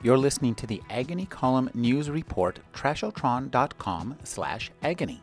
You're 0.00 0.18
listening 0.18 0.54
to 0.56 0.66
the 0.66 0.80
Agony 0.88 1.26
Column 1.26 1.70
News 1.74 2.08
Report, 2.08 2.60
trashotron.com 2.72 4.16
slash 4.22 4.70
agony. 4.80 5.20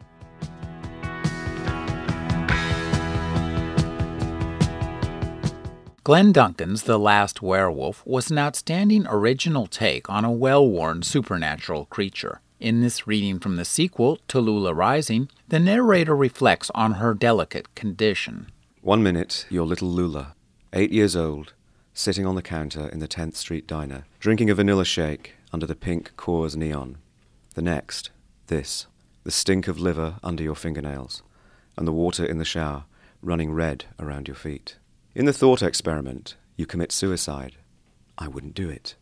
Glen 6.04 6.32
Duncan's 6.34 6.84
The 6.84 7.00
Last 7.00 7.42
Werewolf 7.42 8.06
was 8.06 8.30
an 8.30 8.38
outstanding 8.38 9.08
original 9.08 9.66
take 9.66 10.10
on 10.10 10.26
a 10.26 10.32
well 10.32 10.68
worn 10.68 11.04
supernatural 11.04 11.86
creature. 11.86 12.42
In 12.60 12.82
this 12.82 13.08
reading 13.08 13.40
from 13.40 13.56
the 13.56 13.66
sequel, 13.66 14.20
Talulla 14.28 14.76
Rising, 14.76 15.30
the 15.48 15.60
narrator 15.60 16.16
reflects 16.16 16.70
on 16.76 16.94
her 16.94 17.14
delicate 17.14 17.74
condition. 17.76 18.52
One 18.82 19.02
minute, 19.02 19.46
you're 19.50 19.66
little 19.66 19.90
Lula, 19.90 20.36
eight 20.74 20.92
years 20.92 21.16
old, 21.16 21.54
sitting 21.96 22.26
on 22.26 22.36
the 22.36 22.42
counter 22.42 22.90
in 22.90 23.00
the 23.00 23.08
10th 23.08 23.36
Street 23.36 23.66
diner, 23.66 24.06
drinking 24.20 24.50
a 24.50 24.54
vanilla 24.54 24.84
shake 24.84 25.34
under 25.54 25.66
the 25.66 25.76
pink 25.76 26.12
Coors 26.18 26.56
neon. 26.56 26.98
The 27.56 27.62
next, 27.62 28.12
this, 28.48 28.86
the 29.24 29.32
stink 29.32 29.70
of 29.70 29.80
liver 29.80 30.20
under 30.22 30.44
your 30.44 30.56
fingernails, 30.56 31.24
and 31.78 31.88
the 31.88 31.94
water 31.94 32.26
in 32.26 32.38
the 32.38 32.46
shower 32.46 32.84
running 33.22 33.54
red 33.54 33.86
around 33.98 34.28
your 34.28 34.36
feet. 34.36 34.78
In 35.16 35.26
the 35.26 35.34
thought 35.34 35.64
experiment, 35.64 36.36
you 36.58 36.66
commit 36.66 36.92
suicide. 36.92 37.56
I 38.18 38.28
wouldn't 38.28 38.56
do 38.56 38.70
it. 38.70 38.96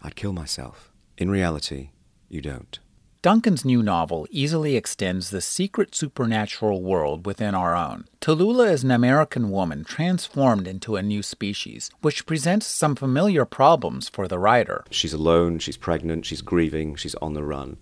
I'd 0.00 0.16
kill 0.16 0.32
myself. 0.32 0.90
In 1.18 1.30
reality, 1.30 1.90
you 2.30 2.40
don't. 2.40 2.78
Duncan's 3.20 3.64
new 3.64 3.82
novel 3.82 4.28
easily 4.30 4.76
extends 4.76 5.30
the 5.30 5.40
secret 5.40 5.92
supernatural 5.92 6.84
world 6.84 7.26
within 7.26 7.52
our 7.52 7.74
own. 7.74 8.04
Talulla 8.20 8.70
is 8.70 8.84
an 8.84 8.92
American 8.92 9.50
woman 9.50 9.82
transformed 9.82 10.68
into 10.68 10.94
a 10.94 11.02
new 11.02 11.24
species, 11.24 11.90
which 12.00 12.26
presents 12.26 12.66
some 12.68 12.94
familiar 12.94 13.44
problems 13.44 14.08
for 14.08 14.28
the 14.28 14.38
writer. 14.38 14.84
She's 14.92 15.12
alone, 15.12 15.58
she's 15.58 15.76
pregnant, 15.76 16.26
she's 16.26 16.42
grieving, 16.42 16.94
she's 16.94 17.16
on 17.16 17.34
the 17.34 17.42
run. 17.42 17.78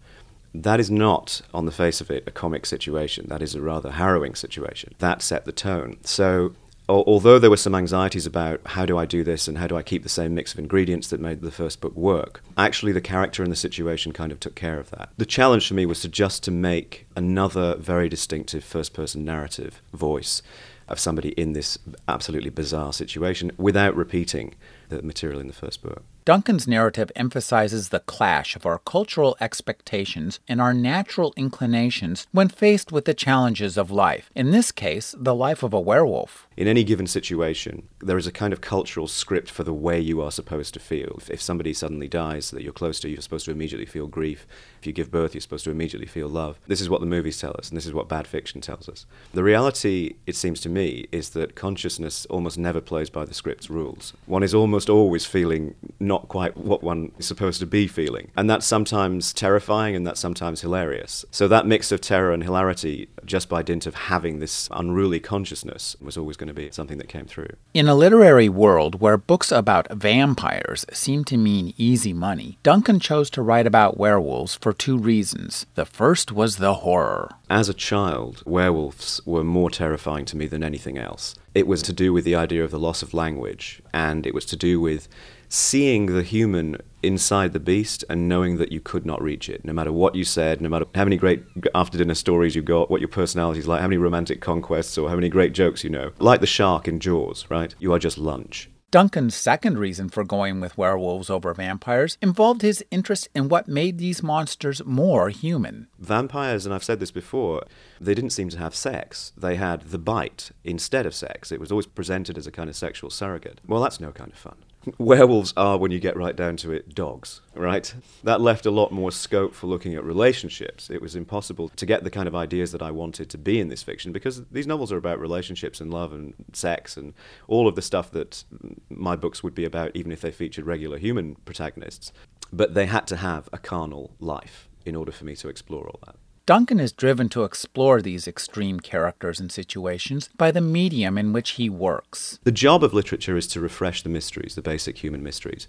That 0.54 0.80
is 0.80 0.90
not, 0.90 1.42
on 1.52 1.66
the 1.66 1.72
face 1.72 2.00
of 2.00 2.10
it, 2.10 2.24
a 2.26 2.30
comic 2.30 2.64
situation. 2.64 3.26
That 3.28 3.42
is 3.42 3.54
a 3.54 3.60
rather 3.60 3.90
harrowing 3.90 4.36
situation. 4.36 4.94
That 5.00 5.20
set 5.20 5.44
the 5.44 5.52
tone. 5.52 5.98
So 6.00 6.54
although 6.88 7.38
there 7.38 7.50
were 7.50 7.56
some 7.56 7.74
anxieties 7.74 8.26
about 8.26 8.60
how 8.64 8.86
do 8.86 8.96
I 8.96 9.06
do 9.06 9.24
this 9.24 9.48
and 9.48 9.58
how 9.58 9.66
do 9.66 9.76
I 9.76 9.82
keep 9.82 10.02
the 10.02 10.08
same 10.08 10.34
mix 10.34 10.52
of 10.52 10.58
ingredients 10.58 11.08
that 11.08 11.20
made 11.20 11.40
the 11.40 11.50
first 11.50 11.80
book 11.80 11.96
work, 11.96 12.42
actually 12.56 12.92
the 12.92 13.00
character 13.00 13.42
and 13.42 13.50
the 13.50 13.56
situation 13.56 14.12
kind 14.12 14.32
of 14.32 14.40
took 14.40 14.54
care 14.54 14.78
of 14.78 14.90
that. 14.90 15.10
The 15.16 15.26
challenge 15.26 15.68
for 15.68 15.74
me 15.74 15.86
was 15.86 16.00
to 16.02 16.08
just 16.08 16.42
to 16.44 16.50
make 16.50 17.06
another 17.16 17.76
very 17.76 18.08
distinctive 18.08 18.64
first 18.64 18.92
person 18.92 19.24
narrative 19.24 19.82
voice 19.92 20.42
of 20.88 21.00
somebody 21.00 21.30
in 21.30 21.52
this 21.52 21.78
absolutely 22.06 22.50
bizarre 22.50 22.92
situation 22.92 23.50
without 23.56 23.96
repeating 23.96 24.54
the 24.88 25.02
material 25.02 25.40
in 25.40 25.48
the 25.48 25.52
first 25.52 25.82
book. 25.82 26.04
Duncan's 26.26 26.66
narrative 26.66 27.12
emphasizes 27.14 27.90
the 27.90 28.00
clash 28.00 28.56
of 28.56 28.66
our 28.66 28.80
cultural 28.80 29.36
expectations 29.40 30.40
and 30.48 30.60
our 30.60 30.74
natural 30.74 31.32
inclinations 31.36 32.26
when 32.32 32.48
faced 32.48 32.90
with 32.90 33.04
the 33.04 33.14
challenges 33.14 33.76
of 33.76 33.92
life, 33.92 34.28
in 34.34 34.50
this 34.50 34.72
case, 34.72 35.14
the 35.16 35.36
life 35.36 35.62
of 35.62 35.72
a 35.72 35.78
werewolf. 35.78 36.48
In 36.56 36.66
any 36.66 36.82
given 36.82 37.06
situation, 37.06 37.86
there 38.00 38.18
is 38.18 38.26
a 38.26 38.32
kind 38.32 38.52
of 38.52 38.60
cultural 38.60 39.06
script 39.06 39.52
for 39.52 39.62
the 39.62 39.72
way 39.72 40.00
you 40.00 40.20
are 40.20 40.32
supposed 40.32 40.74
to 40.74 40.80
feel. 40.80 41.20
If 41.30 41.40
somebody 41.40 41.72
suddenly 41.72 42.08
dies 42.08 42.50
that 42.50 42.62
you're 42.62 42.72
close 42.72 42.98
to, 43.00 43.08
you're 43.08 43.20
supposed 43.20 43.44
to 43.44 43.52
immediately 43.52 43.86
feel 43.86 44.08
grief. 44.08 44.48
If 44.80 44.86
you 44.88 44.92
give 44.92 45.12
birth, 45.12 45.32
you're 45.32 45.42
supposed 45.42 45.64
to 45.66 45.70
immediately 45.70 46.08
feel 46.08 46.28
love. 46.28 46.58
This 46.66 46.80
is 46.80 46.90
what 46.90 47.00
the 47.00 47.06
movies 47.06 47.38
tell 47.38 47.54
us, 47.56 47.68
and 47.68 47.76
this 47.76 47.86
is 47.86 47.94
what 47.94 48.08
bad 48.08 48.26
fiction 48.26 48.60
tells 48.60 48.88
us. 48.88 49.06
The 49.32 49.44
reality, 49.44 50.16
it 50.26 50.34
seems 50.34 50.60
to 50.62 50.68
me, 50.68 51.06
is 51.12 51.30
that 51.30 51.54
consciousness 51.54 52.26
almost 52.26 52.58
never 52.58 52.80
plays 52.80 53.10
by 53.10 53.26
the 53.26 53.34
script's 53.34 53.70
rules. 53.70 54.12
One 54.24 54.42
is 54.42 54.54
almost 54.54 54.88
always 54.88 55.24
feeling 55.24 55.76
not 55.98 56.28
quite 56.28 56.56
what 56.56 56.82
one 56.82 57.12
is 57.18 57.26
supposed 57.26 57.60
to 57.60 57.66
be 57.66 57.86
feeling. 57.86 58.30
And 58.36 58.48
that's 58.48 58.66
sometimes 58.66 59.32
terrifying 59.32 59.96
and 59.96 60.06
that's 60.06 60.20
sometimes 60.20 60.60
hilarious. 60.60 61.24
So 61.30 61.48
that 61.48 61.66
mix 61.66 61.92
of 61.92 62.00
terror 62.00 62.32
and 62.32 62.42
hilarity, 62.42 63.08
just 63.24 63.48
by 63.48 63.62
dint 63.62 63.86
of 63.86 63.94
having 63.94 64.38
this 64.38 64.68
unruly 64.72 65.20
consciousness, 65.20 65.96
was 66.00 66.16
always 66.16 66.36
going 66.36 66.48
to 66.48 66.54
be 66.54 66.70
something 66.70 66.98
that 66.98 67.08
came 67.08 67.26
through. 67.26 67.50
In 67.74 67.88
a 67.88 67.94
literary 67.94 68.48
world 68.48 69.00
where 69.00 69.16
books 69.16 69.52
about 69.52 69.90
vampires 69.92 70.84
seem 70.92 71.24
to 71.24 71.36
mean 71.36 71.74
easy 71.76 72.12
money, 72.12 72.58
Duncan 72.62 73.00
chose 73.00 73.30
to 73.30 73.42
write 73.42 73.66
about 73.66 73.98
werewolves 73.98 74.56
for 74.56 74.72
two 74.72 74.98
reasons. 74.98 75.66
The 75.74 75.86
first 75.86 76.32
was 76.32 76.56
the 76.56 76.74
horror. 76.74 77.30
As 77.48 77.68
a 77.68 77.74
child, 77.74 78.42
werewolves 78.44 79.20
were 79.24 79.44
more 79.44 79.70
terrifying 79.70 80.24
to 80.26 80.36
me 80.36 80.46
than 80.46 80.64
anything 80.64 80.98
else. 80.98 81.34
It 81.54 81.66
was 81.66 81.80
to 81.82 81.92
do 81.92 82.12
with 82.12 82.24
the 82.24 82.34
idea 82.34 82.64
of 82.64 82.70
the 82.70 82.78
loss 82.78 83.02
of 83.02 83.14
language, 83.14 83.80
and 83.94 84.26
it 84.26 84.34
was 84.34 84.44
to 84.46 84.56
do 84.56 84.80
with 84.80 85.08
seeing 85.48 86.06
the 86.06 86.22
human 86.22 86.78
inside 87.02 87.52
the 87.52 87.60
beast 87.60 88.04
and 88.10 88.28
knowing 88.28 88.56
that 88.56 88.72
you 88.72 88.80
could 88.80 89.06
not 89.06 89.22
reach 89.22 89.48
it, 89.48 89.64
no 89.64 89.72
matter 89.72 89.92
what 89.92 90.14
you 90.14 90.24
said, 90.24 90.60
no 90.60 90.68
matter 90.68 90.86
how 90.94 91.04
many 91.04 91.16
great 91.16 91.42
after 91.74 91.98
dinner 91.98 92.14
stories 92.14 92.56
you 92.56 92.62
got, 92.62 92.90
what 92.90 93.00
your 93.00 93.08
personality 93.08 93.60
is 93.60 93.68
like, 93.68 93.80
how 93.80 93.86
many 93.86 93.98
romantic 93.98 94.40
conquests, 94.40 94.98
or 94.98 95.08
how 95.08 95.14
many 95.14 95.28
great 95.28 95.52
jokes 95.52 95.84
you 95.84 95.90
know. 95.90 96.10
Like 96.18 96.40
the 96.40 96.46
shark 96.46 96.88
in 96.88 97.00
Jaws, 97.00 97.46
right? 97.48 97.74
You 97.78 97.92
are 97.92 97.98
just 97.98 98.18
lunch. 98.18 98.70
Duncan's 98.92 99.34
second 99.34 99.78
reason 99.78 100.08
for 100.08 100.24
going 100.24 100.60
with 100.60 100.78
werewolves 100.78 101.28
over 101.28 101.52
vampires 101.52 102.16
involved 102.22 102.62
his 102.62 102.84
interest 102.90 103.28
in 103.34 103.48
what 103.48 103.66
made 103.66 103.98
these 103.98 104.22
monsters 104.22 104.82
more 104.84 105.28
human. 105.28 105.88
Vampires, 105.98 106.64
and 106.64 106.74
I've 106.74 106.84
said 106.84 107.00
this 107.00 107.10
before, 107.10 107.64
they 108.00 108.14
didn't 108.14 108.30
seem 108.30 108.48
to 108.50 108.58
have 108.58 108.76
sex. 108.76 109.32
They 109.36 109.56
had 109.56 109.82
the 109.82 109.98
bite 109.98 110.52
instead 110.64 111.04
of 111.04 111.16
sex. 111.16 111.50
It 111.50 111.60
was 111.60 111.72
always 111.72 111.86
presented 111.86 112.38
as 112.38 112.46
a 112.46 112.52
kind 112.52 112.70
of 112.70 112.76
sexual 112.76 113.10
surrogate. 113.10 113.60
Well, 113.66 113.82
that's 113.82 114.00
no 114.00 114.12
kind 114.12 114.32
of 114.32 114.38
fun 114.38 114.56
werewolves 114.98 115.52
are, 115.56 115.78
when 115.78 115.90
you 115.90 115.98
get 115.98 116.16
right 116.16 116.36
down 116.36 116.56
to 116.58 116.72
it, 116.72 116.94
dogs, 116.94 117.40
right? 117.54 117.92
That 118.24 118.40
left 118.40 118.66
a 118.66 118.70
lot 118.70 118.92
more 118.92 119.10
scope 119.10 119.54
for 119.54 119.66
looking 119.66 119.94
at 119.94 120.04
relationships. 120.04 120.90
It 120.90 121.02
was 121.02 121.16
impossible 121.16 121.68
to 121.70 121.86
get 121.86 122.04
the 122.04 122.10
kind 122.10 122.28
of 122.28 122.34
ideas 122.34 122.72
that 122.72 122.82
I 122.82 122.90
wanted 122.90 123.28
to 123.30 123.38
be 123.38 123.60
in 123.60 123.68
this 123.68 123.82
fiction 123.82 124.12
because 124.12 124.44
these 124.46 124.66
novels 124.66 124.92
are 124.92 124.96
about 124.96 125.20
relationships 125.20 125.80
and 125.80 125.92
love 125.92 126.12
and 126.12 126.34
sex 126.52 126.96
and 126.96 127.14
all 127.48 127.68
of 127.68 127.74
the 127.74 127.82
stuff 127.82 128.10
that 128.12 128.44
my 128.88 129.16
books 129.16 129.42
would 129.42 129.54
be 129.54 129.64
about, 129.64 129.92
even 129.94 130.12
if 130.12 130.20
they 130.20 130.30
featured 130.30 130.66
regular 130.66 130.98
human 130.98 131.36
protagonists. 131.44 132.12
But 132.52 132.74
they 132.74 132.86
had 132.86 133.06
to 133.08 133.16
have 133.16 133.48
a 133.52 133.58
carnal 133.58 134.12
life 134.20 134.68
in 134.84 134.94
order 134.94 135.12
for 135.12 135.24
me 135.24 135.34
to 135.36 135.48
explore 135.48 135.88
all 135.88 136.00
that. 136.06 136.16
Duncan 136.46 136.78
is 136.78 136.92
driven 136.92 137.28
to 137.30 137.42
explore 137.42 138.00
these 138.00 138.28
extreme 138.28 138.78
characters 138.78 139.40
and 139.40 139.50
situations 139.50 140.30
by 140.36 140.52
the 140.52 140.60
medium 140.60 141.18
in 141.18 141.32
which 141.32 141.50
he 141.50 141.68
works. 141.68 142.38
The 142.44 142.52
job 142.52 142.84
of 142.84 142.94
literature 142.94 143.36
is 143.36 143.48
to 143.48 143.60
refresh 143.60 144.04
the 144.04 144.08
mysteries, 144.08 144.54
the 144.54 144.62
basic 144.62 144.98
human 144.98 145.24
mysteries. 145.24 145.66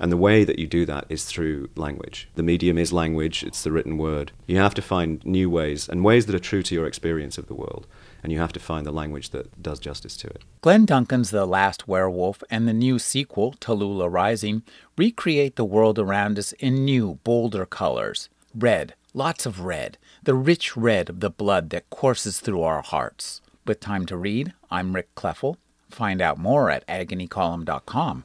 And 0.00 0.10
the 0.10 0.16
way 0.16 0.42
that 0.42 0.58
you 0.58 0.66
do 0.66 0.84
that 0.86 1.06
is 1.08 1.26
through 1.26 1.70
language. 1.76 2.28
The 2.34 2.42
medium 2.42 2.76
is 2.76 2.92
language, 2.92 3.44
it's 3.44 3.62
the 3.62 3.70
written 3.70 3.98
word. 3.98 4.32
You 4.48 4.58
have 4.58 4.74
to 4.74 4.82
find 4.82 5.24
new 5.24 5.48
ways 5.48 5.88
and 5.88 6.02
ways 6.02 6.26
that 6.26 6.34
are 6.34 6.40
true 6.40 6.64
to 6.64 6.74
your 6.74 6.88
experience 6.88 7.38
of 7.38 7.46
the 7.46 7.54
world. 7.54 7.86
And 8.24 8.32
you 8.32 8.40
have 8.40 8.52
to 8.54 8.60
find 8.60 8.84
the 8.84 8.90
language 8.90 9.30
that 9.30 9.62
does 9.62 9.78
justice 9.78 10.16
to 10.16 10.26
it. 10.26 10.42
Glen 10.60 10.86
Duncan's 10.86 11.30
The 11.30 11.46
Last 11.46 11.86
Werewolf 11.86 12.42
and 12.50 12.66
the 12.66 12.72
new 12.72 12.98
sequel, 12.98 13.54
Talulla 13.60 14.12
Rising, 14.12 14.64
recreate 14.98 15.54
the 15.54 15.64
world 15.64 16.00
around 16.00 16.36
us 16.36 16.50
in 16.54 16.84
new, 16.84 17.20
bolder 17.22 17.64
colors 17.64 18.28
red, 18.56 18.94
lots 19.16 19.46
of 19.46 19.60
red 19.60 19.96
the 20.22 20.34
rich 20.34 20.76
red 20.76 21.08
of 21.08 21.20
the 21.20 21.30
blood 21.30 21.70
that 21.70 21.88
courses 21.88 22.40
through 22.40 22.62
our 22.62 22.82
hearts. 22.82 23.40
With 23.64 23.80
time 23.80 24.04
to 24.06 24.16
read, 24.16 24.52
I'm 24.70 24.94
Rick 24.94 25.14
Kleffel. 25.14 25.56
Find 25.88 26.20
out 26.20 26.36
more 26.36 26.68
at 26.70 26.86
agonycolumn.com. 26.88 28.24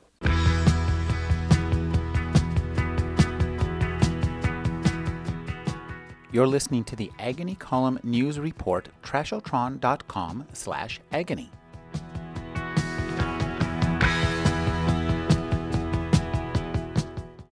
You're 6.34 6.48
listening 6.48 6.84
to 6.86 6.96
the 6.96 7.12
Agony 7.20 7.56
Column 7.56 8.00
News 8.04 8.40
Report, 8.40 8.88
trashotron.com 9.04 10.48
slash 10.54 11.00
agony. 11.12 11.52